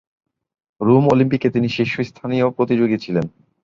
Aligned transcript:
Rome 0.81 1.03
অলিম্পিকে 1.07 1.47
তিনি 1.49 1.67
শীর্ষস্থানীয় 1.69 2.45
প্রতিযোগী 2.49 2.97
ছিলেন। 2.97 3.25